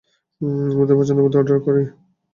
[0.41, 1.83] আমার পছন্দমতো অর্ডার করি।